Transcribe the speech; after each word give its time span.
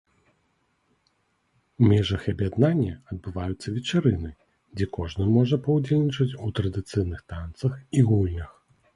У 1.81 1.89
межах 1.89 2.23
аб'яднання 2.31 2.93
адбываюцца 3.15 3.67
вечарыны, 3.75 4.31
дзе 4.79 4.87
кожны 4.97 5.27
можа 5.35 5.59
паўдзельнічаць 5.67 6.37
у 6.47 6.49
традыцыйных 6.61 7.21
танцах 7.35 7.73
і 7.99 8.03
гульнях. 8.09 8.51